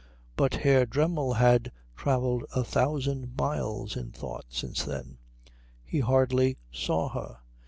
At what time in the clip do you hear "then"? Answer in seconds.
4.83-5.19